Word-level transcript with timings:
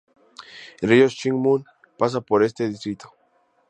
El 0.81 0.89
río 0.89 1.07
Shing 1.07 1.35
Mun 1.35 1.63
pasa 1.95 2.21
por 2.21 2.43
este 2.43 2.67
distrito. 2.67 3.13